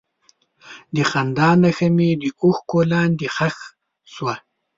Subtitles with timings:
[0.95, 3.57] د خندا نښه مې د اوښکو لاندې ښخ
[4.13, 4.35] شوه.